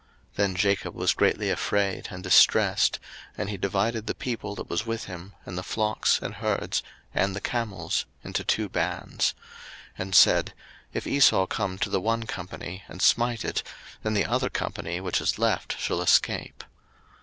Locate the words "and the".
5.45-5.61, 7.13-7.39